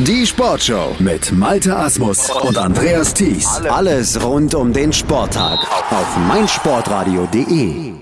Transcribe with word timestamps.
Die 0.00 0.26
Sportshow 0.26 0.96
mit 0.98 1.30
Malte 1.30 1.76
Asmus 1.76 2.28
und 2.28 2.58
Andreas 2.58 3.14
Thies. 3.14 3.46
Alles 3.70 4.20
rund 4.20 4.52
um 4.56 4.72
den 4.72 4.92
Sporttag 4.92 5.60
auf 5.92 6.16
meinsportradio.de. 6.26 7.92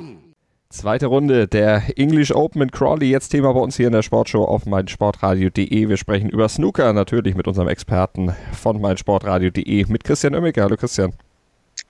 Zweite 0.70 1.04
Runde 1.04 1.46
der 1.46 1.82
English 1.98 2.34
Open 2.34 2.62
in 2.62 2.70
Crawley. 2.70 3.10
Jetzt 3.10 3.28
Thema 3.28 3.52
bei 3.52 3.60
uns 3.60 3.76
hier 3.76 3.88
in 3.88 3.92
der 3.92 4.00
Sportshow 4.00 4.44
auf 4.44 4.64
meinsportradio.de. 4.64 5.88
Wir 5.90 5.96
sprechen 5.98 6.30
über 6.30 6.48
Snooker 6.48 6.94
natürlich 6.94 7.34
mit 7.34 7.46
unserem 7.46 7.68
Experten 7.68 8.34
von 8.58 8.80
meinsportradio.de 8.80 9.84
mit 9.88 10.02
Christian 10.02 10.34
Oemmeke. 10.34 10.62
Hallo 10.62 10.78
Christian. 10.78 11.12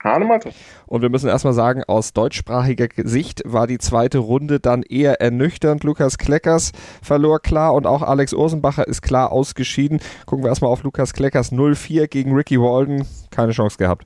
Hahnemann. 0.03 0.41
Und 0.85 1.01
wir 1.01 1.09
müssen 1.09 1.29
erstmal 1.29 1.53
sagen, 1.53 1.83
aus 1.87 2.13
deutschsprachiger 2.13 2.87
Sicht 2.97 3.41
war 3.45 3.67
die 3.67 3.77
zweite 3.77 4.19
Runde 4.19 4.59
dann 4.59 4.83
eher 4.83 5.21
ernüchternd. 5.21 5.83
Lukas 5.83 6.17
Kleckers 6.17 6.71
verlor 7.01 7.39
klar 7.39 7.73
und 7.73 7.87
auch 7.87 8.01
Alex 8.01 8.33
Ursenbacher 8.33 8.87
ist 8.87 9.01
klar 9.01 9.31
ausgeschieden. 9.31 9.99
Gucken 10.25 10.43
wir 10.43 10.49
erstmal 10.49 10.71
auf 10.71 10.83
Lukas 10.83 11.13
Kleckers 11.13 11.51
0-4 11.51 12.07
gegen 12.07 12.33
Ricky 12.33 12.59
Walden. 12.59 13.07
Keine 13.31 13.51
Chance 13.51 13.77
gehabt. 13.77 14.05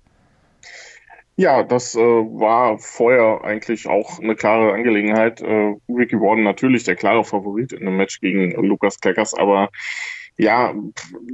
Ja, 1.40 1.62
das 1.62 1.94
äh, 1.94 2.00
war 2.00 2.80
vorher 2.80 3.44
eigentlich 3.44 3.88
auch 3.88 4.20
eine 4.20 4.36
klare 4.36 4.74
Angelegenheit. 4.74 5.40
Äh, 5.40 5.76
Ricky 5.88 6.20
Warden 6.20 6.44
natürlich 6.44 6.84
der 6.84 6.96
klare 6.96 7.24
Favorit 7.24 7.74
in 7.74 7.88
einem 7.88 7.98
Match 7.98 8.20
gegen 8.22 8.52
Lukas 8.66 9.00
Kleckers, 9.00 9.36
aber 9.36 9.70
ja, 10.38 10.74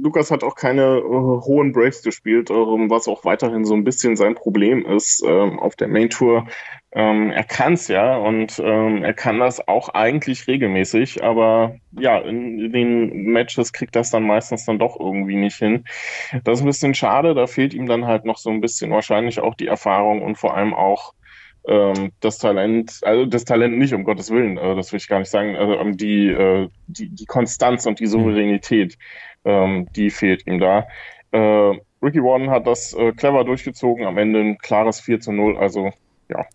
Lukas 0.00 0.30
hat 0.30 0.42
auch 0.42 0.54
keine 0.54 0.98
äh, 0.98 1.02
hohen 1.02 1.72
Breaks 1.72 2.02
gespielt, 2.02 2.48
äh, 2.50 2.54
was 2.54 3.06
auch 3.06 3.24
weiterhin 3.24 3.66
so 3.66 3.74
ein 3.74 3.84
bisschen 3.84 4.16
sein 4.16 4.34
Problem 4.34 4.86
ist 4.86 5.22
äh, 5.22 5.28
auf 5.28 5.76
der 5.76 5.88
Main 5.88 6.08
Tour. 6.08 6.46
Ähm, 6.92 7.30
er 7.30 7.44
kann's 7.44 7.88
ja 7.88 8.16
und 8.16 8.58
ähm, 8.64 9.04
er 9.04 9.12
kann 9.12 9.40
das 9.40 9.66
auch 9.68 9.90
eigentlich 9.90 10.46
regelmäßig, 10.46 11.22
aber 11.22 11.76
ja, 11.92 12.18
in, 12.18 12.72
den 12.72 13.24
Matches 13.24 13.72
kriegt 13.72 13.94
das 13.94 14.10
dann 14.10 14.22
meistens 14.22 14.64
dann 14.64 14.78
doch 14.78 14.98
irgendwie 14.98 15.36
nicht 15.36 15.56
hin. 15.56 15.84
Das 16.44 16.58
ist 16.58 16.62
ein 16.62 16.68
bisschen 16.68 16.94
schade, 16.94 17.34
da 17.34 17.46
fehlt 17.46 17.74
ihm 17.74 17.86
dann 17.86 18.06
halt 18.06 18.24
noch 18.24 18.38
so 18.38 18.48
ein 18.48 18.60
bisschen 18.62 18.90
wahrscheinlich 18.90 19.40
auch 19.40 19.54
die 19.54 19.66
Erfahrung 19.66 20.22
und 20.22 20.38
vor 20.38 20.56
allem 20.56 20.72
auch 20.72 21.12
ähm, 21.66 22.12
das 22.20 22.38
Talent, 22.38 23.00
also 23.02 23.26
das 23.26 23.44
Talent 23.44 23.78
nicht, 23.78 23.94
um 23.94 24.04
Gottes 24.04 24.30
Willen, 24.30 24.58
äh, 24.58 24.74
das 24.76 24.92
will 24.92 24.98
ich 24.98 25.08
gar 25.08 25.18
nicht 25.18 25.30
sagen, 25.30 25.56
also 25.56 25.74
ähm, 25.74 25.96
die, 25.96 26.28
äh, 26.28 26.68
die, 26.86 27.08
die 27.08 27.26
Konstanz 27.26 27.86
und 27.86 28.00
die 28.00 28.06
Souveränität, 28.06 28.98
ähm, 29.44 29.88
die 29.96 30.10
fehlt 30.10 30.46
ihm 30.46 30.58
da. 30.58 30.86
Äh, 31.32 31.78
Ricky 32.02 32.22
Warden 32.22 32.50
hat 32.50 32.66
das 32.66 32.92
äh, 32.94 33.12
clever 33.12 33.44
durchgezogen, 33.44 34.04
am 34.04 34.18
Ende 34.18 34.40
ein 34.40 34.58
klares 34.58 35.00
4 35.00 35.20
zu 35.20 35.32
0, 35.32 35.56
also 35.56 35.90
ja, 36.28 36.46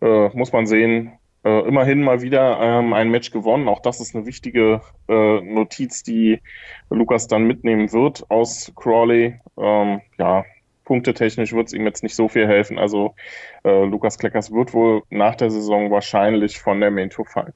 äh, 0.00 0.30
muss 0.36 0.52
man 0.52 0.66
sehen. 0.66 1.12
Äh, 1.44 1.66
immerhin 1.66 2.02
mal 2.02 2.22
wieder 2.22 2.60
ähm, 2.60 2.92
ein 2.92 3.10
Match 3.10 3.32
gewonnen. 3.32 3.68
Auch 3.68 3.80
das 3.80 4.00
ist 4.00 4.14
eine 4.14 4.26
wichtige 4.26 4.80
äh, 5.08 5.40
Notiz, 5.40 6.04
die 6.04 6.40
Lukas 6.88 7.26
dann 7.26 7.44
mitnehmen 7.44 7.92
wird 7.92 8.30
aus 8.30 8.72
Crawley. 8.76 9.40
Ähm, 9.58 10.00
ja, 10.18 10.44
punktetechnisch 10.84 11.52
wird 11.52 11.68
es 11.68 11.72
ihm 11.72 11.84
jetzt 11.84 12.02
nicht 12.02 12.14
so 12.14 12.28
viel 12.28 12.46
helfen. 12.46 12.78
Also 12.78 13.14
äh, 13.64 13.84
Lukas 13.84 14.18
Kleckers 14.18 14.52
wird 14.52 14.72
wohl 14.72 15.02
nach 15.10 15.34
der 15.34 15.50
Saison 15.50 15.90
wahrscheinlich 15.90 16.58
von 16.60 16.80
der 16.80 16.90
Main 16.90 17.10
Tour 17.10 17.26
fallen. 17.26 17.52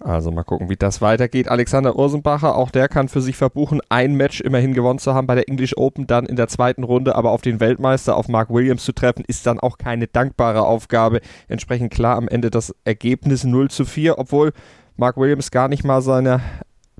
Also 0.00 0.30
mal 0.30 0.44
gucken, 0.44 0.68
wie 0.68 0.76
das 0.76 1.00
weitergeht. 1.00 1.48
Alexander 1.48 1.96
Ursenbacher, 1.96 2.56
auch 2.56 2.70
der 2.70 2.88
kann 2.88 3.08
für 3.08 3.20
sich 3.20 3.36
verbuchen, 3.36 3.80
ein 3.88 4.14
Match 4.14 4.40
immerhin 4.40 4.74
gewonnen 4.74 4.98
zu 4.98 5.14
haben 5.14 5.26
bei 5.26 5.34
der 5.34 5.48
English 5.48 5.76
Open, 5.76 6.06
dann 6.06 6.26
in 6.26 6.36
der 6.36 6.48
zweiten 6.48 6.82
Runde, 6.82 7.14
aber 7.14 7.30
auf 7.30 7.42
den 7.42 7.60
Weltmeister, 7.60 8.16
auf 8.16 8.28
Mark 8.28 8.50
Williams 8.50 8.84
zu 8.84 8.92
treffen, 8.92 9.24
ist 9.26 9.46
dann 9.46 9.60
auch 9.60 9.78
keine 9.78 10.06
dankbare 10.06 10.62
Aufgabe. 10.62 11.20
Entsprechend 11.48 11.92
klar 11.92 12.16
am 12.16 12.28
Ende 12.28 12.50
das 12.50 12.74
Ergebnis 12.84 13.44
0 13.44 13.70
zu 13.70 13.84
4, 13.84 14.18
obwohl 14.18 14.52
Mark 14.96 15.16
Williams 15.16 15.50
gar 15.50 15.68
nicht 15.68 15.84
mal 15.84 16.00
seine 16.02 16.40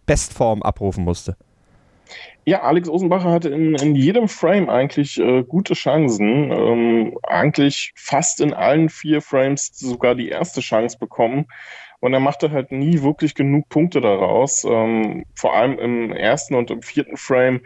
Bestform 0.06 0.62
abrufen 0.62 1.04
musste. 1.04 1.36
Ja, 2.48 2.62
Alex 2.62 2.88
Osenbacher 2.88 3.32
hatte 3.32 3.48
in, 3.48 3.74
in 3.74 3.96
jedem 3.96 4.28
Frame 4.28 4.70
eigentlich 4.70 5.18
äh, 5.18 5.42
gute 5.42 5.74
Chancen. 5.74 6.52
Ähm, 6.52 7.18
eigentlich 7.24 7.92
fast 7.96 8.40
in 8.40 8.54
allen 8.54 8.88
vier 8.88 9.20
Frames 9.20 9.72
sogar 9.76 10.14
die 10.14 10.28
erste 10.28 10.60
Chance 10.60 10.96
bekommen. 10.96 11.46
Und 11.98 12.14
er 12.14 12.20
machte 12.20 12.52
halt 12.52 12.70
nie 12.70 13.02
wirklich 13.02 13.34
genug 13.34 13.68
Punkte 13.68 14.00
daraus. 14.00 14.62
Ähm, 14.62 15.24
vor 15.34 15.56
allem 15.56 15.76
im 15.80 16.12
ersten 16.12 16.54
und 16.54 16.70
im 16.70 16.82
vierten 16.82 17.16
Frame 17.16 17.62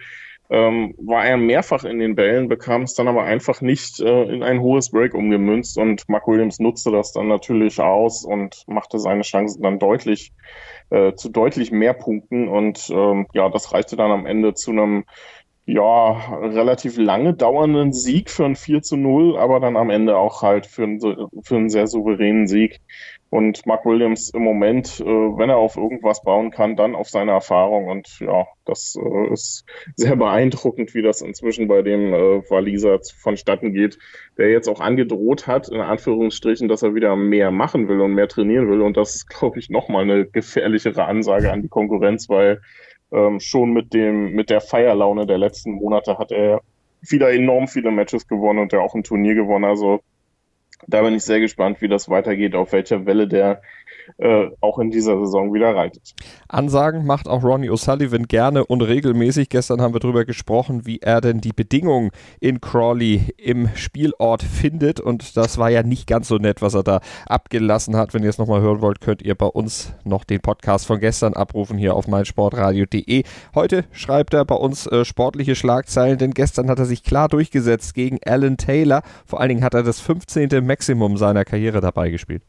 ähm, 0.50 0.94
war 0.98 1.24
er 1.24 1.36
mehrfach 1.36 1.84
in 1.84 2.00
den 2.00 2.16
Bällen, 2.16 2.48
bekam 2.48 2.82
es 2.82 2.94
dann 2.94 3.06
aber 3.06 3.22
einfach 3.22 3.60
nicht 3.60 4.00
äh, 4.00 4.22
in 4.24 4.42
ein 4.42 4.60
hohes 4.60 4.90
Break 4.90 5.14
umgemünzt. 5.14 5.78
Und 5.78 6.08
Mark 6.08 6.26
Williams 6.26 6.58
nutzte 6.58 6.90
das 6.90 7.12
dann 7.12 7.28
natürlich 7.28 7.80
aus 7.80 8.24
und 8.24 8.64
machte 8.66 8.98
seine 8.98 9.22
Chancen 9.22 9.62
dann 9.62 9.78
deutlich 9.78 10.32
äh, 10.90 11.14
zu 11.14 11.28
deutlich 11.28 11.70
mehr 11.70 11.94
Punkten. 11.94 12.48
Und 12.48 12.90
ähm, 12.90 13.28
ja, 13.32 13.48
das 13.48 13.72
reichte 13.72 13.96
dann 13.96 14.10
am 14.10 14.26
Ende 14.26 14.54
zu 14.54 14.72
einem 14.72 15.04
ja, 15.72 16.12
relativ 16.40 16.96
lange 16.96 17.34
dauernden 17.34 17.92
Sieg 17.92 18.30
für 18.30 18.44
ein 18.44 18.56
4 18.56 18.82
zu 18.82 18.96
0, 18.96 19.36
aber 19.38 19.60
dann 19.60 19.76
am 19.76 19.90
Ende 19.90 20.16
auch 20.16 20.42
halt 20.42 20.66
für 20.66 20.82
einen, 20.82 21.00
für 21.00 21.56
einen 21.56 21.70
sehr 21.70 21.86
souveränen 21.86 22.48
Sieg. 22.48 22.80
Und 23.30 23.64
Mark 23.64 23.86
Williams 23.86 24.30
im 24.30 24.42
Moment, 24.42 24.98
äh, 24.98 25.04
wenn 25.04 25.50
er 25.50 25.58
auf 25.58 25.76
irgendwas 25.76 26.24
bauen 26.24 26.50
kann, 26.50 26.74
dann 26.74 26.96
auf 26.96 27.08
seine 27.08 27.30
Erfahrung. 27.30 27.86
Und 27.86 28.18
ja, 28.18 28.44
das 28.64 28.98
äh, 29.00 29.32
ist 29.32 29.64
sehr 29.94 30.16
beeindruckend, 30.16 30.94
wie 30.94 31.02
das 31.02 31.22
inzwischen 31.22 31.68
bei 31.68 31.82
dem 31.82 32.12
äh, 32.12 32.50
Waliser 32.50 32.98
vonstatten 33.16 33.72
geht, 33.72 33.98
der 34.36 34.50
jetzt 34.50 34.68
auch 34.68 34.80
angedroht 34.80 35.46
hat, 35.46 35.68
in 35.68 35.80
Anführungsstrichen, 35.80 36.66
dass 36.66 36.82
er 36.82 36.96
wieder 36.96 37.14
mehr 37.14 37.52
machen 37.52 37.86
will 37.86 38.00
und 38.00 38.14
mehr 38.14 38.26
trainieren 38.26 38.68
will. 38.68 38.80
Und 38.80 38.96
das 38.96 39.14
ist, 39.14 39.28
glaube 39.28 39.60
ich, 39.60 39.70
nochmal 39.70 40.02
eine 40.02 40.26
gefährlichere 40.26 41.04
Ansage 41.04 41.52
an 41.52 41.62
die 41.62 41.68
Konkurrenz, 41.68 42.28
weil 42.28 42.60
ähm, 43.12 43.40
schon 43.40 43.72
mit 43.72 43.92
dem, 43.92 44.32
mit 44.32 44.50
der 44.50 44.60
Feierlaune 44.60 45.26
der 45.26 45.38
letzten 45.38 45.72
Monate 45.72 46.18
hat 46.18 46.32
er 46.32 46.62
wieder 47.00 47.32
enorm 47.32 47.68
viele 47.68 47.90
Matches 47.90 48.28
gewonnen 48.28 48.58
und 48.58 48.72
er 48.72 48.82
auch 48.82 48.94
ein 48.94 49.04
Turnier 49.04 49.34
gewonnen. 49.34 49.64
Also 49.64 50.00
da 50.86 51.02
bin 51.02 51.14
ich 51.14 51.24
sehr 51.24 51.40
gespannt, 51.40 51.80
wie 51.80 51.88
das 51.88 52.08
weitergeht, 52.08 52.54
auf 52.54 52.72
welcher 52.72 53.06
Welle 53.06 53.28
der 53.28 53.62
äh, 54.18 54.48
auch 54.60 54.78
in 54.78 54.90
dieser 54.90 55.18
Saison 55.18 55.52
wieder 55.54 55.74
reitet. 55.74 56.14
Ansagen 56.48 57.06
macht 57.06 57.28
auch 57.28 57.42
Ronnie 57.42 57.70
O'Sullivan 57.70 58.26
gerne 58.26 58.64
und 58.64 58.82
regelmäßig. 58.82 59.48
Gestern 59.48 59.80
haben 59.80 59.94
wir 59.94 60.00
darüber 60.00 60.24
gesprochen, 60.24 60.86
wie 60.86 60.98
er 60.98 61.20
denn 61.20 61.40
die 61.40 61.52
Bedingungen 61.52 62.10
in 62.40 62.60
Crawley 62.60 63.34
im 63.36 63.68
Spielort 63.74 64.42
findet. 64.42 65.00
Und 65.00 65.36
das 65.36 65.58
war 65.58 65.70
ja 65.70 65.82
nicht 65.82 66.06
ganz 66.06 66.28
so 66.28 66.36
nett, 66.36 66.62
was 66.62 66.74
er 66.74 66.82
da 66.82 67.00
abgelassen 67.26 67.96
hat. 67.96 68.14
Wenn 68.14 68.22
ihr 68.22 68.30
es 68.30 68.38
nochmal 68.38 68.60
hören 68.60 68.80
wollt, 68.80 69.00
könnt 69.00 69.22
ihr 69.22 69.34
bei 69.34 69.46
uns 69.46 69.94
noch 70.04 70.24
den 70.24 70.40
Podcast 70.40 70.86
von 70.86 71.00
gestern 71.00 71.34
abrufen 71.34 71.78
hier 71.78 71.94
auf 71.94 72.08
meinsportradio.de. 72.08 73.24
Heute 73.54 73.84
schreibt 73.92 74.34
er 74.34 74.44
bei 74.44 74.54
uns 74.54 74.86
äh, 74.86 75.04
sportliche 75.04 75.54
Schlagzeilen, 75.54 76.18
denn 76.18 76.32
gestern 76.32 76.68
hat 76.68 76.78
er 76.78 76.84
sich 76.84 77.02
klar 77.02 77.28
durchgesetzt 77.28 77.94
gegen 77.94 78.18
Alan 78.24 78.56
Taylor. 78.56 79.02
Vor 79.26 79.40
allen 79.40 79.50
Dingen 79.50 79.64
hat 79.64 79.74
er 79.74 79.82
das 79.82 80.00
15. 80.00 80.64
Maximum 80.64 81.16
seiner 81.16 81.44
Karriere 81.44 81.80
dabei 81.80 82.10
gespielt. 82.10 82.42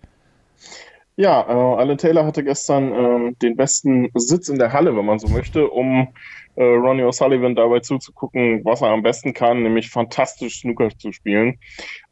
Ja, 1.18 1.42
äh, 1.42 1.82
Alan 1.82 1.98
Taylor 1.98 2.26
hatte 2.26 2.44
gestern 2.44 2.94
ähm, 2.94 3.40
den 3.42 3.58
besten 3.58 4.10
Sitz 4.16 4.48
in 4.48 4.58
der 4.58 4.72
Halle, 4.72 4.96
wenn 4.96 5.06
man 5.06 5.20
so 5.20 5.28
möchte, 5.28 5.68
um 5.70 6.08
äh, 6.56 6.64
Ronnie 6.64 7.04
O'Sullivan 7.04 7.54
dabei 7.54 7.80
zuzugucken, 7.80 8.64
was 8.64 8.82
er 8.82 8.90
am 8.90 9.04
besten 9.04 9.34
kann, 9.34 9.62
nämlich 9.62 9.90
fantastisch 9.90 10.62
Snooker 10.62 10.90
zu 10.98 11.12
spielen. 11.12 11.60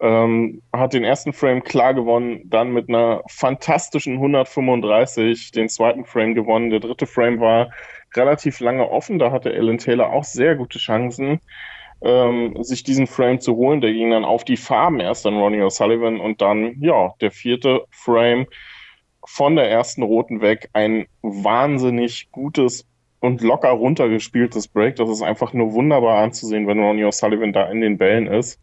Ähm, 0.01 0.61
hat 0.73 0.93
den 0.93 1.05
ersten 1.05 1.31
Frame 1.31 1.63
klar 1.63 1.93
gewonnen, 1.93 2.41
dann 2.45 2.73
mit 2.73 2.89
einer 2.89 3.23
fantastischen 3.29 4.15
135 4.15 5.51
den 5.51 5.69
zweiten 5.69 6.03
Frame 6.05 6.35
gewonnen. 6.35 6.69
Der 6.69 6.81
dritte 6.81 7.07
Frame 7.07 7.39
war 7.39 7.71
relativ 8.15 8.59
lange 8.59 8.89
offen, 8.89 9.17
da 9.17 9.31
hatte 9.31 9.51
Alan 9.51 9.77
Taylor 9.77 10.11
auch 10.11 10.25
sehr 10.25 10.55
gute 10.55 10.77
Chancen. 10.79 11.39
Ähm, 12.01 12.55
sich 12.63 12.83
diesen 12.83 13.07
Frame 13.07 13.41
zu 13.41 13.57
holen. 13.57 13.81
Der 13.81 13.91
ging 13.91 14.11
dann 14.11 14.23
auf 14.23 14.45
die 14.45 14.55
Farben 14.55 15.01
erst 15.01 15.27
an 15.27 15.35
Ronnie 15.35 15.61
O'Sullivan 15.61 16.21
und 16.21 16.41
dann, 16.41 16.77
ja, 16.79 17.13
der 17.19 17.31
vierte 17.31 17.83
Frame 17.89 18.47
von 19.31 19.55
der 19.55 19.69
ersten 19.69 20.01
roten 20.01 20.41
weg 20.41 20.69
ein 20.73 21.05
wahnsinnig 21.21 22.31
gutes 22.31 22.87
und 23.19 23.41
locker 23.41 23.69
runtergespieltes 23.69 24.67
Break. 24.67 24.95
Das 24.95 25.07
ist 25.07 25.21
einfach 25.21 25.53
nur 25.53 25.73
wunderbar 25.73 26.17
anzusehen, 26.17 26.65
wenn 26.67 26.79
Ronnie 26.79 27.05
O'Sullivan 27.05 27.53
da 27.53 27.69
in 27.69 27.79
den 27.79 27.99
Bällen 27.99 28.25
ist. 28.25 28.59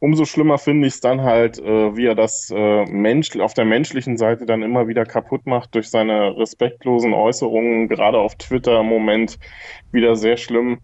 Umso 0.00 0.24
schlimmer 0.24 0.56
finde 0.56 0.88
ich 0.88 0.94
es 0.94 1.00
dann 1.00 1.22
halt, 1.22 1.58
äh, 1.58 1.94
wie 1.94 2.06
er 2.06 2.14
das 2.14 2.50
äh, 2.50 2.86
Mensch 2.86 3.36
auf 3.36 3.52
der 3.52 3.66
menschlichen 3.66 4.16
Seite 4.16 4.46
dann 4.46 4.62
immer 4.62 4.88
wieder 4.88 5.04
kaputt 5.04 5.46
macht 5.46 5.74
durch 5.74 5.90
seine 5.90 6.36
respektlosen 6.38 7.12
Äußerungen, 7.12 7.88
gerade 7.88 8.18
auf 8.18 8.34
Twitter 8.36 8.80
im 8.80 8.86
Moment 8.86 9.38
wieder 9.92 10.16
sehr 10.16 10.38
schlimm. 10.38 10.78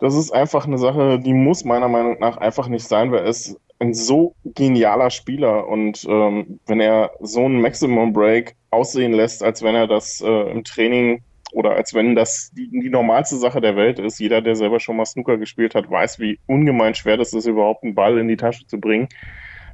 Das 0.00 0.16
ist 0.16 0.32
einfach 0.32 0.66
eine 0.66 0.78
Sache, 0.78 1.20
die 1.20 1.32
muss 1.32 1.64
meiner 1.64 1.88
Meinung 1.88 2.18
nach 2.18 2.38
einfach 2.38 2.66
nicht 2.66 2.88
sein, 2.88 3.12
weil 3.12 3.24
es 3.24 3.56
ein 3.82 3.94
so 3.94 4.34
genialer 4.44 5.10
Spieler 5.10 5.66
und 5.66 6.04
ähm, 6.08 6.60
wenn 6.66 6.80
er 6.80 7.10
so 7.20 7.44
einen 7.44 7.60
Maximum 7.60 8.12
Break 8.12 8.54
aussehen 8.70 9.12
lässt, 9.12 9.42
als 9.42 9.62
wenn 9.62 9.74
er 9.74 9.88
das 9.88 10.20
äh, 10.20 10.50
im 10.50 10.62
Training 10.62 11.22
oder 11.52 11.72
als 11.72 11.92
wenn 11.92 12.14
das 12.14 12.52
die, 12.56 12.70
die, 12.70 12.88
normalste 12.88 13.36
Sache 13.36 13.60
der 13.60 13.76
Welt 13.76 13.98
ist. 13.98 14.20
Jeder, 14.20 14.40
der 14.40 14.54
selber 14.54 14.78
schon 14.78 14.96
mal 14.96 15.04
Snooker 15.04 15.36
gespielt 15.36 15.74
hat, 15.74 15.90
weiß, 15.90 16.20
wie 16.20 16.38
ungemein 16.46 16.94
schwer 16.94 17.16
das 17.16 17.34
ist, 17.34 17.46
überhaupt 17.46 17.82
einen 17.82 17.94
Ball 17.94 18.18
in 18.18 18.28
die 18.28 18.36
Tasche 18.36 18.66
zu 18.66 18.80
bringen. 18.80 19.08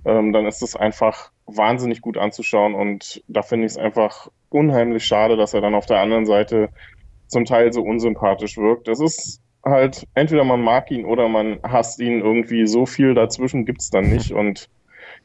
Ähm, 0.05 0.33
dann 0.33 0.47
ist 0.47 0.63
es 0.63 0.75
einfach 0.75 1.31
wahnsinnig 1.47 2.01
gut 2.01 2.17
anzuschauen 2.17 2.75
und 2.75 3.23
da 3.29 3.43
finde 3.43 3.67
ich 3.67 3.73
es 3.73 3.79
einfach 3.79 4.29
unheimlich 4.49 5.05
schade, 5.05 5.37
dass 5.37 5.53
er 5.53 5.61
dann 5.61 5.75
auf 5.75 5.87
der 5.87 6.01
anderen 6.01 6.25
Seite 6.25 6.71
zum 7.27 7.45
Teil 7.45 7.73
so 7.75 7.83
unsympathisch 7.83 8.57
wirkt. 8.57 8.89
Das 8.89 9.01
ist 9.01 9.43
halt, 9.69 10.06
entweder 10.15 10.44
man 10.44 10.62
mag 10.62 10.91
ihn 10.91 11.05
oder 11.05 11.29
man 11.29 11.59
hasst 11.62 12.00
ihn 12.00 12.20
irgendwie. 12.20 12.67
So 12.67 12.87
viel 12.87 13.15
dazwischen 13.15 13.65
gibt's 13.65 13.91
dann 13.91 14.09
nicht. 14.11 14.32
Und 14.32 14.69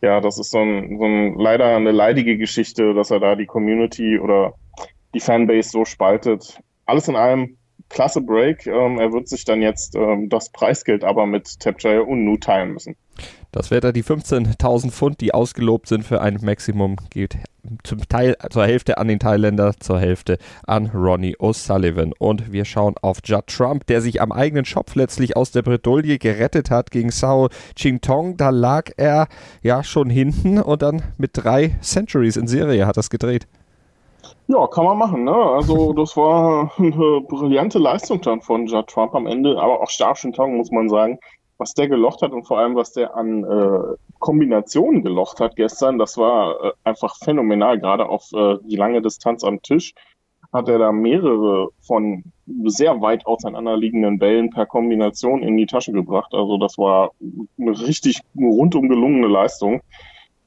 ja, 0.01 0.21
das 0.21 0.37
ist 0.39 0.51
so 0.51 0.59
ein, 0.59 0.97
so 0.97 1.05
ein 1.05 1.35
leider 1.35 1.75
eine 1.75 1.91
leidige 1.91 2.37
Geschichte, 2.37 2.93
dass 2.93 3.11
er 3.11 3.19
da 3.19 3.35
die 3.35 3.45
Community 3.45 4.19
oder 4.19 4.53
die 5.13 5.19
Fanbase 5.19 5.69
so 5.69 5.85
spaltet. 5.85 6.59
Alles 6.85 7.07
in 7.07 7.15
allem 7.15 7.57
klasse 7.93 8.21
Break. 8.21 8.67
Ähm, 8.67 8.99
er 8.99 9.13
wird 9.13 9.29
sich 9.29 9.45
dann 9.45 9.61
jetzt 9.61 9.95
ähm, 9.95 10.27
das 10.29 10.49
Preisgeld 10.49 11.03
aber 11.03 11.25
mit 11.25 11.59
Tapjaya 11.59 12.01
und 12.01 12.25
Nu 12.25 12.37
teilen 12.37 12.73
müssen. 12.73 12.95
Das 13.51 13.69
wäre 13.69 13.81
da 13.81 13.91
die 13.91 14.03
15.000 14.03 14.89
Pfund, 14.89 15.21
die 15.21 15.33
ausgelobt 15.33 15.87
sind 15.87 16.03
für 16.03 16.19
ein 16.21 16.39
Maximum, 16.41 16.97
geht 17.11 17.37
zum 17.83 17.99
Teil 18.09 18.35
zur 18.49 18.65
Hälfte 18.65 18.97
an 18.97 19.07
den 19.07 19.19
Thailänder, 19.19 19.75
zur 19.79 19.99
Hälfte 19.99 20.39
an 20.65 20.87
Ronnie 20.87 21.37
O'Sullivan. 21.37 22.13
Und 22.17 22.51
wir 22.51 22.65
schauen 22.65 22.95
auf 23.03 23.19
Judd 23.23 23.45
Trump, 23.47 23.85
der 23.85 24.01
sich 24.01 24.21
am 24.21 24.31
eigenen 24.31 24.65
Schopf 24.65 24.95
letztlich 24.95 25.37
aus 25.37 25.51
der 25.51 25.61
Bredouille 25.61 26.17
gerettet 26.17 26.71
hat 26.71 26.89
gegen 26.89 27.11
Sao 27.11 27.49
Ching 27.75 28.01
Tong. 28.01 28.37
Da 28.37 28.49
lag 28.49 28.89
er 28.97 29.27
ja 29.61 29.83
schon 29.83 30.09
hinten 30.09 30.59
und 30.59 30.81
dann 30.81 31.03
mit 31.17 31.31
drei 31.33 31.77
Centuries 31.81 32.37
in 32.37 32.47
Serie 32.47 32.87
hat 32.87 32.97
das 32.97 33.11
gedreht. 33.11 33.47
Ja, 34.47 34.67
kann 34.67 34.83
man 34.85 34.97
machen. 34.97 35.23
Ne? 35.23 35.33
Also 35.33 35.93
das 35.93 36.17
war 36.17 36.71
eine 36.77 37.21
brillante 37.21 37.79
Leistung 37.79 38.21
dann 38.21 38.41
von 38.41 38.67
Judd 38.67 38.87
Trump 38.87 39.15
am 39.15 39.25
Ende, 39.25 39.59
aber 39.59 39.81
auch 39.81 39.89
Star 39.89 40.15
Tong 40.15 40.57
muss 40.57 40.71
man 40.71 40.89
sagen, 40.89 41.17
was 41.57 41.73
der 41.73 41.87
gelocht 41.87 42.21
hat 42.21 42.33
und 42.33 42.45
vor 42.45 42.59
allem 42.59 42.75
was 42.75 42.91
der 42.91 43.15
an 43.15 43.43
äh, 43.43 43.95
Kombinationen 44.19 45.01
gelocht 45.01 45.39
hat 45.39 45.55
gestern, 45.55 45.97
das 45.97 46.17
war 46.17 46.61
äh, 46.61 46.71
einfach 46.83 47.15
phänomenal. 47.23 47.79
Gerade 47.79 48.09
auf 48.09 48.31
äh, 48.33 48.57
die 48.63 48.75
lange 48.75 49.01
Distanz 49.01 49.43
am 49.45 49.61
Tisch 49.61 49.93
hat 50.51 50.67
er 50.67 50.77
da 50.77 50.91
mehrere 50.91 51.69
von 51.81 52.23
sehr 52.65 53.01
weit 53.01 53.25
auseinanderliegenden 53.25 54.19
Bällen 54.19 54.49
per 54.49 54.65
Kombination 54.65 55.41
in 55.41 55.55
die 55.55 55.65
Tasche 55.65 55.93
gebracht. 55.93 56.33
Also 56.33 56.57
das 56.57 56.77
war 56.77 57.11
eine 57.57 57.71
richtig 57.87 58.21
rundum 58.35 58.89
gelungene 58.89 59.27
Leistung 59.27 59.81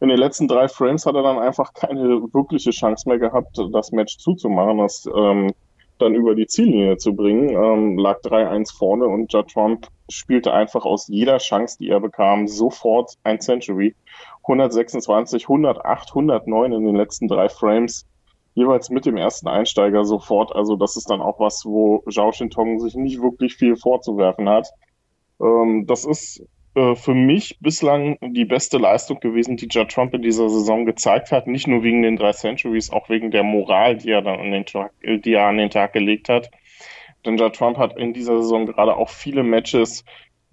in 0.01 0.09
den 0.09 0.19
letzten 0.19 0.49
drei 0.49 0.69
Frames 0.69 1.07
hat 1.07 1.15
er 1.15 1.23
dann 1.23 1.39
einfach 1.39 1.73
keine 1.73 2.21
wirkliche 2.33 2.71
Chance 2.71 3.09
mehr 3.09 3.19
gehabt, 3.19 3.59
das 3.73 3.93
Match 3.93 4.19
zuzumachen, 4.19 4.79
das 4.79 5.09
ähm, 5.15 5.53
dann 5.99 6.15
über 6.15 6.35
die 6.35 6.47
Ziellinie 6.47 6.99
zu 6.99 7.15
bringen. 7.15 7.51
Ähm, 7.51 7.99
lag 7.99 8.21
3-1 8.21 8.77
vorne 8.77 9.07
und 9.07 9.33
Judd 9.33 9.51
Trump 9.51 9.89
spielte 10.11 10.53
einfach 10.53 10.85
aus 10.85 11.09
jeder 11.09 11.39
Chance, 11.39 11.79
die 11.81 11.89
er 11.89 12.01
bekam, 12.01 12.47
sofort 12.47 13.15
ein 13.25 13.41
Century. 13.41 13.95
126, 14.43 15.45
108, 15.45 16.11
109 16.11 16.73
in 16.73 16.85
den 16.85 16.95
letzten 16.97 17.27
drei 17.27 17.49
Frames, 17.49 18.07
jeweils 18.55 18.91
mit 18.91 19.07
dem 19.07 19.17
ersten 19.17 19.49
Einsteiger 19.49 20.05
sofort. 20.05 20.55
Also 20.55 20.77
das 20.77 20.97
ist 20.97 21.11
dann 21.11 21.21
auch 21.21 21.41
was, 21.41 21.65
wo 21.65 22.05
Zhao 22.11 22.33
Shintong 22.33 22.79
sich 22.81 22.95
nicht 22.95 23.21
wirklich 23.21 23.57
viel 23.57 23.77
vorzuwerfen 23.77 24.49
hat. 24.49 24.69
Ähm, 25.41 25.87
das 25.87 26.05
ist 26.05 26.47
äh, 26.77 26.95
für 26.95 27.15
mich 27.15 27.59
bislang 27.61 28.19
die 28.21 28.45
beste 28.45 28.77
Leistung 28.77 29.19
gewesen, 29.19 29.57
die 29.57 29.69
Judd 29.69 29.91
Trump 29.91 30.13
in 30.13 30.21
dieser 30.23 30.51
Saison 30.51 30.85
gezeigt 30.85 31.33
hat. 31.33 31.47
Nicht 31.47 31.67
nur 31.67 31.83
wegen 31.83 32.03
den 32.03 32.17
drei 32.17 32.33
Centuries, 32.33 32.91
auch 32.91 33.09
wegen 33.09 33.31
der 33.31 33.43
Moral, 33.43 33.97
die 33.97 34.11
er 34.11 34.21
dann 34.21 34.39
an 34.39 34.51
den 34.51 34.67
Tag, 34.67 34.93
die 35.03 35.33
er 35.33 35.47
an 35.47 35.57
den 35.57 35.71
Tag 35.71 35.95
gelegt 35.95 36.29
hat. 36.29 36.51
Denn 37.25 37.39
Judd 37.39 37.57
Trump 37.57 37.79
hat 37.79 37.97
in 37.97 38.13
dieser 38.13 38.37
Saison 38.43 38.67
gerade 38.67 38.95
auch 38.95 39.09
viele 39.09 39.43
Matches, 39.43 40.05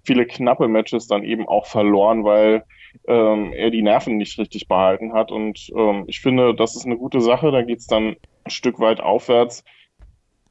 viele 0.02 0.26
knappe 0.26 0.66
Matches 0.66 1.06
dann 1.06 1.24
eben 1.24 1.46
auch 1.46 1.66
verloren, 1.66 2.24
weil 2.24 2.64
ähm, 3.06 3.52
er 3.52 3.70
die 3.70 3.82
Nerven 3.82 4.16
nicht 4.16 4.38
richtig 4.38 4.66
behalten 4.66 5.12
hat. 5.12 5.30
Und 5.30 5.70
ähm, 5.76 6.04
ich 6.06 6.20
finde, 6.20 6.54
das 6.54 6.74
ist 6.74 6.86
eine 6.86 6.96
gute 6.96 7.20
Sache. 7.20 7.50
Da 7.52 7.62
geht's 7.62 7.86
dann 7.86 8.16
ein 8.44 8.50
Stück 8.50 8.80
weit 8.80 9.00
aufwärts 9.00 9.62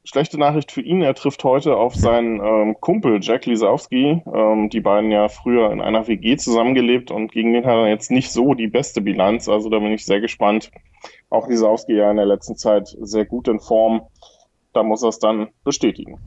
schlechte 0.04 0.38
Nachricht 0.38 0.70
für 0.70 0.82
ihn, 0.82 1.02
er 1.02 1.14
trifft 1.14 1.42
heute 1.44 1.76
auf 1.76 1.94
seinen 1.94 2.40
ähm, 2.40 2.76
Kumpel 2.80 3.18
Jack 3.22 3.46
Lisowski. 3.46 4.22
Ähm, 4.32 4.68
die 4.70 4.80
beiden 4.80 5.10
ja 5.10 5.28
früher 5.28 5.72
in 5.72 5.80
einer 5.80 6.06
WG 6.06 6.36
zusammengelebt 6.36 7.10
und 7.10 7.32
gegen 7.32 7.52
den 7.52 7.64
hat 7.64 7.76
er 7.76 7.88
jetzt 7.88 8.10
nicht 8.10 8.30
so 8.30 8.54
die 8.54 8.68
beste 8.68 9.00
Bilanz. 9.00 9.48
Also 9.48 9.70
da 9.70 9.78
bin 9.78 9.92
ich 9.92 10.04
sehr 10.04 10.20
gespannt. 10.20 10.70
Auch 11.30 11.48
Lisowski 11.48 11.94
ja 11.94 12.10
in 12.10 12.16
der 12.16 12.26
letzten 12.26 12.56
Zeit 12.56 12.94
sehr 13.00 13.24
gut 13.24 13.48
in 13.48 13.60
Form. 13.60 14.02
Da 14.72 14.82
muss 14.82 15.02
er 15.02 15.08
es 15.08 15.18
dann 15.18 15.48
bestätigen 15.64 16.18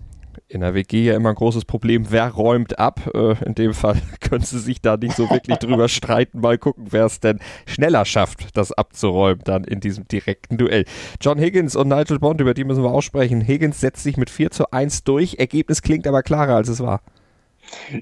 in 0.49 0.61
der 0.61 0.73
WG 0.73 1.03
ja 1.03 1.15
immer 1.15 1.29
ein 1.29 1.35
großes 1.35 1.65
Problem, 1.65 2.09
wer 2.09 2.29
räumt 2.29 2.79
ab. 2.79 3.01
Äh, 3.13 3.43
in 3.45 3.55
dem 3.55 3.73
Fall 3.73 3.97
können 4.21 4.43
sie 4.43 4.59
sich 4.59 4.81
da 4.81 4.97
nicht 4.97 5.15
so 5.15 5.29
wirklich 5.29 5.57
drüber 5.57 5.87
streiten. 5.89 6.39
Mal 6.39 6.57
gucken, 6.57 6.87
wer 6.91 7.05
es 7.05 7.19
denn 7.19 7.39
schneller 7.65 8.05
schafft, 8.05 8.55
das 8.57 8.71
abzuräumen 8.71 9.41
dann 9.43 9.63
in 9.63 9.79
diesem 9.79 10.07
direkten 10.07 10.57
Duell. 10.57 10.85
John 11.21 11.37
Higgins 11.37 11.75
und 11.75 11.89
Nigel 11.89 12.19
Bond, 12.19 12.41
über 12.41 12.53
die 12.53 12.63
müssen 12.63 12.83
wir 12.83 12.91
aussprechen. 12.91 13.41
Higgins 13.41 13.81
setzt 13.81 14.03
sich 14.03 14.17
mit 14.17 14.29
4 14.29 14.51
zu 14.51 14.71
1 14.71 15.03
durch. 15.03 15.35
Ergebnis 15.39 15.81
klingt 15.81 16.07
aber 16.07 16.23
klarer, 16.23 16.55
als 16.55 16.69
es 16.69 16.81
war. 16.81 17.01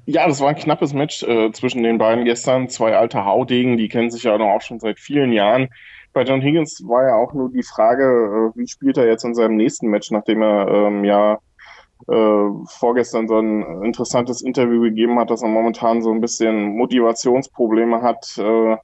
Ja, 0.05 0.27
das 0.27 0.39
war 0.39 0.49
ein 0.49 0.55
knappes 0.55 0.93
Match 0.93 1.23
äh, 1.23 1.51
zwischen 1.51 1.81
den 1.81 1.97
beiden 1.97 2.25
gestern. 2.25 2.69
Zwei 2.69 2.95
alte 2.95 3.25
Haudegen, 3.25 3.77
die 3.77 3.87
kennen 3.87 4.11
sich 4.11 4.23
ja 4.23 4.35
auch 4.37 4.61
schon 4.61 4.79
seit 4.79 4.99
vielen 4.99 5.31
Jahren. 5.31 5.69
Bei 6.13 6.23
John 6.23 6.41
Higgins 6.41 6.83
war 6.85 7.07
ja 7.07 7.15
auch 7.15 7.33
nur 7.33 7.51
die 7.51 7.63
Frage, 7.63 8.03
äh, 8.55 8.59
wie 8.59 8.67
spielt 8.67 8.97
er 8.97 9.07
jetzt 9.07 9.25
in 9.25 9.33
seinem 9.33 9.55
nächsten 9.55 9.87
Match, 9.87 10.11
nachdem 10.11 10.43
er 10.43 10.67
ähm, 10.67 11.03
ja 11.03 11.39
äh, 12.07 12.49
vorgestern 12.67 13.27
so 13.27 13.37
ein 13.39 13.83
interessantes 13.83 14.41
Interview 14.41 14.81
gegeben 14.81 15.19
hat, 15.19 15.29
dass 15.29 15.41
er 15.41 15.49
momentan 15.49 16.01
so 16.01 16.11
ein 16.11 16.21
bisschen 16.21 16.75
Motivationsprobleme 16.77 18.01
hat, 18.01 18.37
äh, 18.37 18.77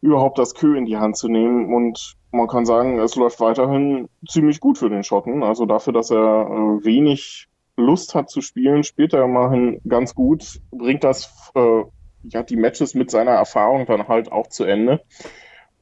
überhaupt 0.00 0.38
das 0.38 0.54
Kö 0.54 0.76
in 0.76 0.86
die 0.86 0.96
Hand 0.96 1.16
zu 1.16 1.28
nehmen. 1.28 1.74
Und 1.74 2.16
man 2.32 2.48
kann 2.48 2.66
sagen, 2.66 2.98
es 2.98 3.16
läuft 3.16 3.40
weiterhin 3.40 4.08
ziemlich 4.28 4.60
gut 4.60 4.78
für 4.78 4.90
den 4.90 5.02
Schotten. 5.02 5.42
Also 5.42 5.66
dafür, 5.66 5.92
dass 5.92 6.10
er 6.10 6.46
äh, 6.46 6.84
wenig 6.84 7.48
Lust 7.76 8.14
hat 8.14 8.30
zu 8.30 8.40
spielen, 8.40 8.84
spielt 8.84 9.12
er 9.12 9.24
immerhin 9.24 9.80
ganz 9.86 10.14
gut, 10.14 10.60
bringt 10.70 11.04
das 11.04 11.52
äh, 11.54 11.82
ja 12.24 12.42
die 12.42 12.56
Matches 12.56 12.94
mit 12.94 13.10
seiner 13.10 13.32
Erfahrung 13.32 13.86
dann 13.86 14.08
halt 14.08 14.32
auch 14.32 14.48
zu 14.48 14.64
Ende. 14.64 15.02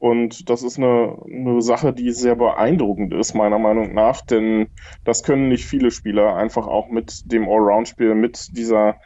Und 0.05 0.51
das 0.51 0.61
ist 0.61 0.77
eine, 0.77 1.17
eine 1.25 1.63
Sache, 1.63 1.91
die 1.91 2.11
sehr 2.11 2.35
beeindruckend 2.35 3.11
ist, 3.11 3.33
meiner 3.33 3.57
Meinung 3.57 3.95
nach, 3.95 4.21
denn 4.21 4.67
das 5.03 5.23
können 5.23 5.49
nicht 5.49 5.65
viele 5.65 5.89
Spieler 5.89 6.35
einfach 6.35 6.67
auch 6.67 6.89
mit 6.89 7.23
dem 7.31 7.49
Allround-Spiel, 7.49 8.13
mit 8.13 8.55
dieser, 8.55 8.97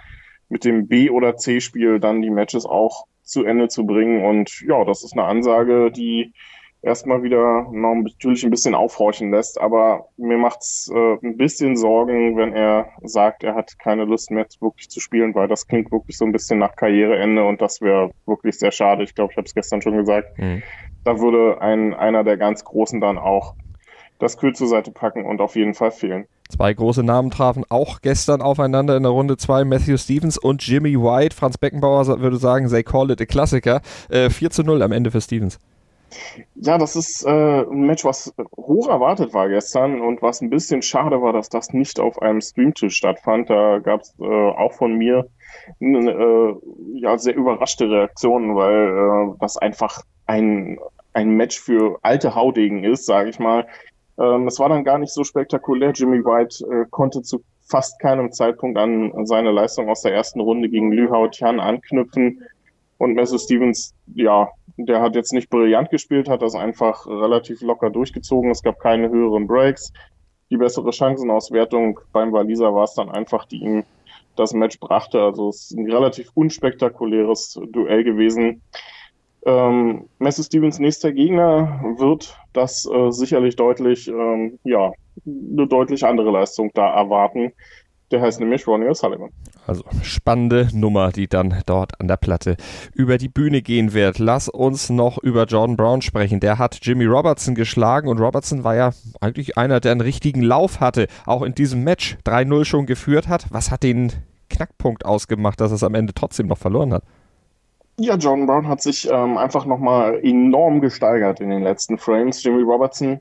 mit 0.49 0.65
dem 0.65 0.89
B- 0.89 1.09
oder 1.09 1.37
C-Spiel 1.37 2.01
dann 2.01 2.21
die 2.21 2.29
Matches 2.29 2.65
auch 2.65 3.05
zu 3.23 3.45
Ende 3.45 3.69
zu 3.69 3.85
bringen. 3.85 4.25
Und 4.25 4.59
ja, 4.67 4.83
das 4.83 5.05
ist 5.05 5.13
eine 5.13 5.23
Ansage, 5.23 5.89
die 5.89 6.33
erstmal 6.81 7.23
wieder 7.23 7.67
noch 7.71 7.95
natürlich 7.95 8.43
ein 8.43 8.51
bisschen 8.51 8.75
aufhorchen 8.75 9.31
lässt, 9.31 9.59
aber 9.59 10.07
mir 10.17 10.37
macht's 10.37 10.89
äh, 10.93 11.17
ein 11.23 11.37
bisschen 11.37 11.75
Sorgen, 11.75 12.37
wenn 12.37 12.53
er 12.53 12.89
sagt, 13.03 13.43
er 13.43 13.55
hat 13.55 13.77
keine 13.79 14.05
Lust 14.05 14.31
mehr 14.31 14.45
wirklich 14.61 14.89
zu 14.89 14.99
spielen, 14.99 15.35
weil 15.35 15.47
das 15.47 15.67
klingt 15.67 15.91
wirklich 15.91 16.17
so 16.17 16.25
ein 16.25 16.31
bisschen 16.31 16.59
nach 16.59 16.75
Karriereende 16.75 17.43
und 17.43 17.61
das 17.61 17.81
wäre 17.81 18.11
wirklich 18.25 18.57
sehr 18.57 18.71
schade. 18.71 19.03
Ich 19.03 19.15
glaube, 19.15 19.31
ich 19.31 19.37
habe 19.37 19.45
es 19.45 19.53
gestern 19.53 19.81
schon 19.81 19.97
gesagt. 19.97 20.37
Mhm. 20.37 20.63
Da 21.03 21.19
würde 21.19 21.61
ein 21.61 21.93
einer 21.93 22.23
der 22.23 22.37
ganz 22.37 22.63
Großen 22.63 22.99
dann 23.01 23.17
auch 23.17 23.55
das 24.19 24.37
Kühl 24.37 24.53
zur 24.53 24.67
Seite 24.67 24.91
packen 24.91 25.25
und 25.25 25.41
auf 25.41 25.55
jeden 25.55 25.73
Fall 25.73 25.91
fehlen. 25.91 26.27
Zwei 26.49 26.73
große 26.73 27.03
Namen 27.03 27.29
trafen 27.29 27.63
auch 27.69 28.01
gestern 28.01 28.41
aufeinander 28.41 28.97
in 28.97 29.03
der 29.03 29.11
Runde 29.11 29.37
2, 29.37 29.65
Matthew 29.65 29.97
Stevens 29.97 30.37
und 30.37 30.65
Jimmy 30.67 30.99
White. 30.99 31.35
Franz 31.35 31.57
Beckenbauer 31.57 32.19
würde 32.19 32.37
sagen, 32.37 32.67
they 32.69 32.83
call 32.83 33.11
it 33.11 33.21
a 33.21 33.25
Klassiker. 33.25 33.81
Äh, 34.09 34.29
4 34.29 34.49
zu 34.49 34.63
0 34.63 34.81
am 34.81 34.91
Ende 34.91 35.11
für 35.11 35.21
Stevens. 35.21 35.59
Ja, 36.55 36.79
das 36.79 36.95
ist 36.95 37.23
äh, 37.23 37.61
ein 37.61 37.85
Match, 37.85 38.03
was 38.03 38.33
hoch 38.57 38.89
erwartet 38.89 39.33
war 39.33 39.47
gestern 39.47 40.01
und 40.01 40.23
was 40.23 40.41
ein 40.41 40.49
bisschen 40.49 40.81
schade 40.81 41.21
war, 41.21 41.33
dass 41.33 41.49
das 41.49 41.71
nicht 41.71 41.99
auf 41.99 42.19
einem 42.21 42.41
Streamtisch 42.41 42.95
stattfand. 42.95 43.49
Da 43.49 43.77
gab 43.77 44.01
es 44.01 44.15
äh, 44.19 44.25
auch 44.25 44.73
von 44.73 44.95
mir 44.95 45.29
äh, 45.79 46.55
ja 46.99 47.17
sehr 47.17 47.35
überraschte 47.35 47.89
Reaktionen, 47.89 48.55
weil 48.55 49.33
äh, 49.33 49.37
das 49.39 49.57
einfach 49.57 50.01
ein, 50.25 50.79
ein 51.13 51.31
Match 51.31 51.59
für 51.59 51.99
alte 52.01 52.35
Haudegen 52.35 52.83
ist, 52.83 53.05
sage 53.05 53.29
ich 53.29 53.39
mal. 53.39 53.67
Ähm, 54.19 54.47
es 54.47 54.59
war 54.59 54.69
dann 54.69 54.83
gar 54.83 54.97
nicht 54.97 55.13
so 55.13 55.23
spektakulär. 55.23 55.91
Jimmy 55.91 56.23
White 56.23 56.65
äh, 56.69 56.85
konnte 56.89 57.21
zu 57.21 57.43
fast 57.69 57.99
keinem 57.99 58.31
Zeitpunkt 58.31 58.77
an 58.77 59.25
seine 59.25 59.51
Leistung 59.51 59.89
aus 59.89 60.01
der 60.01 60.13
ersten 60.13 60.39
Runde 60.39 60.69
gegen 60.69 60.91
Lü 60.91 61.09
Hao 61.09 61.27
Tian 61.27 61.59
anknüpfen. 61.59 62.41
Und 62.97 63.13
Messi 63.13 63.39
Stevens, 63.39 63.93
ja, 64.13 64.49
der 64.77 65.01
hat 65.01 65.15
jetzt 65.15 65.33
nicht 65.33 65.49
brillant 65.49 65.89
gespielt, 65.89 66.27
hat 66.27 66.41
das 66.41 66.55
einfach 66.55 67.05
relativ 67.05 67.61
locker 67.61 67.89
durchgezogen. 67.89 68.51
Es 68.51 68.63
gab 68.63 68.79
keine 68.79 69.09
höheren 69.09 69.47
Breaks. 69.47 69.93
Die 70.49 70.57
bessere 70.57 70.91
Chancenauswertung 70.91 71.99
beim 72.11 72.33
Waliser 72.33 72.73
war 72.73 72.85
es 72.85 72.95
dann 72.95 73.09
einfach, 73.09 73.45
die 73.45 73.61
ihm 73.61 73.83
das 74.35 74.53
Match 74.53 74.79
brachte. 74.79 75.21
Also 75.21 75.49
es 75.49 75.71
ist 75.71 75.77
ein 75.77 75.91
relativ 75.91 76.29
unspektakuläres 76.33 77.59
Duell 77.71 78.03
gewesen. 78.03 78.61
Ähm, 79.45 80.09
Messi 80.19 80.43
Stevens 80.43 80.79
nächster 80.79 81.13
Gegner 81.13 81.95
wird 81.97 82.37
das 82.53 82.85
äh, 82.85 83.11
sicherlich 83.11 83.55
deutlich, 83.55 84.07
ähm, 84.07 84.59
ja, 84.63 84.91
eine 85.25 85.67
deutlich 85.67 86.03
andere 86.05 86.31
Leistung 86.31 86.71
da 86.73 86.93
erwarten. 86.93 87.53
Der 88.11 88.21
heißt 88.21 88.39
nämlich 88.39 88.65
Ronnie 88.67 88.87
O'Sullivan. 88.87 89.29
Also 89.67 89.83
spannende 90.01 90.69
Nummer, 90.73 91.11
die 91.11 91.27
dann 91.27 91.61
dort 91.67 91.99
an 92.01 92.07
der 92.07 92.17
Platte 92.17 92.57
über 92.93 93.19
die 93.19 93.29
Bühne 93.29 93.61
gehen 93.61 93.93
wird. 93.93 94.17
Lass 94.17 94.49
uns 94.49 94.89
noch 94.89 95.19
über 95.19 95.45
Jordan 95.45 95.77
Brown 95.77 96.01
sprechen. 96.01 96.39
Der 96.39 96.57
hat 96.57 96.79
Jimmy 96.81 97.05
Robertson 97.05 97.53
geschlagen 97.53 98.07
und 98.07 98.19
Robertson 98.19 98.63
war 98.63 98.75
ja 98.75 98.91
eigentlich 99.21 99.57
einer, 99.57 99.79
der 99.79 99.91
einen 99.91 100.01
richtigen 100.01 100.41
Lauf 100.41 100.79
hatte, 100.79 101.07
auch 101.27 101.43
in 101.43 101.53
diesem 101.53 101.83
Match 101.83 102.17
3-0 102.25 102.65
schon 102.65 102.85
geführt 102.87 103.27
hat. 103.27 103.45
Was 103.51 103.69
hat 103.69 103.83
den 103.83 104.11
Knackpunkt 104.49 105.05
ausgemacht, 105.05 105.61
dass 105.61 105.71
es 105.71 105.83
am 105.83 105.93
Ende 105.93 106.13
trotzdem 106.13 106.47
noch 106.47 106.57
verloren 106.57 106.93
hat? 106.93 107.03
Ja, 107.99 108.15
Jordan 108.15 108.47
Brown 108.47 108.67
hat 108.67 108.81
sich 108.81 109.09
ähm, 109.11 109.37
einfach 109.37 109.65
nochmal 109.65 110.19
enorm 110.23 110.79
gesteigert 110.79 111.41
in 111.41 111.49
den 111.49 111.63
letzten 111.63 111.97
Frames. 111.97 112.41
Jimmy 112.41 112.63
Robertson 112.63 113.19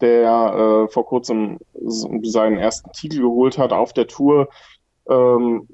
der 0.00 0.86
äh, 0.86 0.92
vor 0.92 1.06
kurzem 1.06 1.58
seinen 1.74 2.58
ersten 2.58 2.92
Titel 2.92 3.22
geholt 3.22 3.58
hat 3.58 3.72
auf 3.72 3.92
der 3.92 4.06
Tour, 4.06 4.48
ähm, 5.08 5.68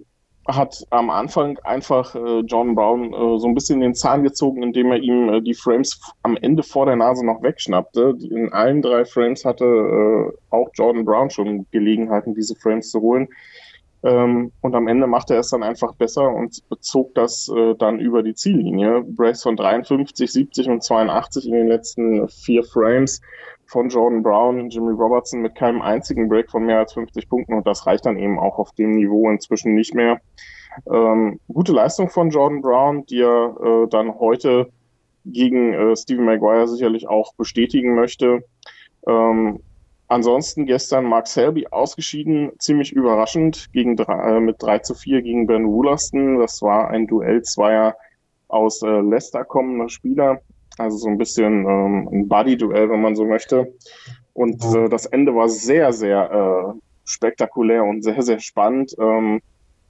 hat 0.48 0.86
am 0.90 1.10
Anfang 1.10 1.58
einfach 1.64 2.14
äh, 2.14 2.40
John 2.40 2.74
Brown 2.74 3.12
äh, 3.12 3.38
so 3.38 3.46
ein 3.46 3.54
bisschen 3.54 3.80
den 3.80 3.94
Zahn 3.94 4.22
gezogen, 4.22 4.62
indem 4.62 4.92
er 4.92 4.98
ihm 4.98 5.28
äh, 5.28 5.40
die 5.40 5.54
Frames 5.54 6.00
am 6.22 6.36
Ende 6.36 6.62
vor 6.62 6.86
der 6.86 6.96
Nase 6.96 7.26
noch 7.26 7.42
wegschnappte. 7.42 8.16
In 8.30 8.52
allen 8.52 8.80
drei 8.82 9.04
Frames 9.04 9.44
hatte 9.44 9.64
äh, 9.64 10.32
auch 10.50 10.68
Jordan 10.74 11.04
Brown 11.04 11.30
schon 11.30 11.66
Gelegenheiten, 11.72 12.34
diese 12.34 12.54
Frames 12.54 12.90
zu 12.90 13.00
holen. 13.00 13.28
Ähm, 14.04 14.52
und 14.60 14.74
am 14.74 14.86
Ende 14.86 15.06
machte 15.06 15.34
er 15.34 15.40
es 15.40 15.50
dann 15.50 15.64
einfach 15.64 15.94
besser 15.94 16.28
und 16.28 16.62
zog 16.80 17.14
das 17.14 17.48
äh, 17.48 17.74
dann 17.74 17.98
über 17.98 18.22
die 18.22 18.34
Ziellinie. 18.34 19.02
Brace 19.02 19.42
von 19.42 19.56
53, 19.56 20.30
70 20.30 20.68
und 20.68 20.84
82 20.84 21.46
in 21.46 21.54
den 21.54 21.68
letzten 21.68 22.28
vier 22.28 22.62
Frames 22.62 23.20
von 23.66 23.88
Jordan 23.88 24.22
Brown, 24.22 24.70
Jimmy 24.70 24.92
Robertson 24.92 25.40
mit 25.40 25.54
keinem 25.54 25.82
einzigen 25.82 26.28
Break 26.28 26.50
von 26.50 26.64
mehr 26.64 26.78
als 26.78 26.92
50 26.92 27.28
Punkten 27.28 27.54
und 27.54 27.66
das 27.66 27.86
reicht 27.86 28.06
dann 28.06 28.18
eben 28.18 28.38
auch 28.38 28.58
auf 28.58 28.72
dem 28.72 28.92
Niveau 28.92 29.30
inzwischen 29.30 29.74
nicht 29.74 29.94
mehr. 29.94 30.20
Ähm, 30.90 31.40
gute 31.48 31.72
Leistung 31.72 32.08
von 32.08 32.30
Jordan 32.30 32.60
Brown, 32.60 33.06
die 33.06 33.20
er 33.20 33.56
äh, 33.62 33.88
dann 33.88 34.18
heute 34.18 34.70
gegen 35.24 35.72
äh, 35.72 35.96
Stephen 35.96 36.24
Maguire 36.24 36.68
sicherlich 36.68 37.08
auch 37.08 37.34
bestätigen 37.34 37.94
möchte. 37.94 38.44
Ähm, 39.06 39.60
ansonsten 40.08 40.66
gestern 40.66 41.04
Mark 41.04 41.26
Selby 41.26 41.66
ausgeschieden, 41.68 42.52
ziemlich 42.58 42.92
überraschend 42.92 43.72
gegen 43.72 43.96
drei, 43.96 44.36
äh, 44.36 44.40
mit 44.40 44.62
3 44.62 44.80
zu 44.80 44.94
4 44.94 45.22
gegen 45.22 45.46
Ben 45.46 45.66
Woolaston. 45.66 46.38
Das 46.38 46.62
war 46.62 46.90
ein 46.90 47.06
Duell 47.06 47.42
zweier 47.42 47.96
aus 48.48 48.82
äh, 48.82 49.00
Leicester 49.00 49.44
kommender 49.44 49.88
Spieler. 49.88 50.40
Also 50.78 50.96
so 50.98 51.08
ein 51.08 51.18
bisschen 51.18 51.66
ähm, 51.66 52.08
ein 52.12 52.28
Buddy-Duell, 52.28 52.90
wenn 52.90 53.00
man 53.00 53.16
so 53.16 53.24
möchte. 53.24 53.72
Und 54.34 54.62
äh, 54.74 54.88
das 54.88 55.06
Ende 55.06 55.34
war 55.34 55.48
sehr, 55.48 55.92
sehr 55.92 56.30
äh, 56.30 56.78
spektakulär 57.04 57.84
und 57.84 58.02
sehr, 58.02 58.22
sehr 58.22 58.38
spannend. 58.40 58.94
Ähm, 58.98 59.40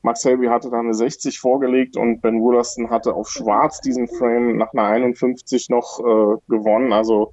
Max 0.02 0.20
Selby 0.20 0.46
hatte 0.46 0.70
da 0.70 0.78
eine 0.78 0.94
60 0.94 1.40
vorgelegt 1.40 1.96
und 1.96 2.20
Ben 2.20 2.40
Woolaston 2.40 2.90
hatte 2.90 3.14
auf 3.14 3.28
Schwarz 3.28 3.80
diesen 3.80 4.06
Frame 4.06 4.56
nach 4.56 4.72
einer 4.72 4.84
51 4.84 5.68
noch 5.68 5.98
äh, 5.98 6.38
gewonnen. 6.48 6.92
Also 6.92 7.32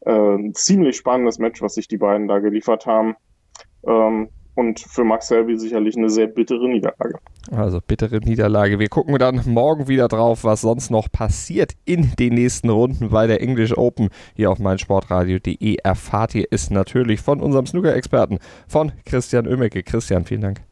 äh, 0.00 0.12
ein 0.12 0.54
ziemlich 0.54 0.96
spannendes 0.96 1.38
Match, 1.38 1.60
was 1.62 1.74
sich 1.74 1.88
die 1.88 1.96
beiden 1.96 2.28
da 2.28 2.38
geliefert 2.38 2.86
haben. 2.86 3.16
Ähm, 3.84 4.28
und 4.54 4.80
für 4.80 5.04
Max 5.04 5.28
Selby 5.28 5.58
sicherlich 5.58 5.96
eine 5.96 6.10
sehr 6.10 6.26
bittere 6.26 6.68
Niederlage. 6.68 7.18
Also 7.50 7.80
bittere 7.80 8.18
Niederlage. 8.18 8.78
Wir 8.78 8.88
gucken 8.88 9.18
dann 9.18 9.42
morgen 9.46 9.88
wieder 9.88 10.08
drauf, 10.08 10.44
was 10.44 10.60
sonst 10.60 10.90
noch 10.90 11.10
passiert 11.10 11.72
in 11.84 12.12
den 12.18 12.34
nächsten 12.34 12.70
Runden 12.70 13.10
bei 13.10 13.26
der 13.26 13.40
English 13.40 13.76
Open. 13.76 14.10
Hier 14.34 14.50
auf 14.50 14.58
meinsportradio.de 14.58 15.76
erfahrt 15.82 16.34
ihr 16.34 16.46
es 16.50 16.70
natürlich 16.70 17.20
von 17.20 17.40
unserem 17.40 17.66
Snooker-Experten, 17.66 18.38
von 18.68 18.92
Christian 19.04 19.46
Oemecke. 19.46 19.82
Christian, 19.82 20.24
vielen 20.24 20.42
Dank. 20.42 20.71